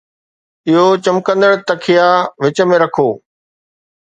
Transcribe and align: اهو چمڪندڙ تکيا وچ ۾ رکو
اهو 0.69 0.85
چمڪندڙ 1.03 1.51
تکيا 1.67 2.07
وچ 2.41 2.57
۾ 2.69 2.75
رکو 2.83 3.09